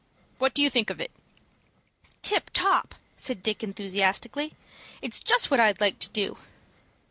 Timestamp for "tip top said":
2.23-3.43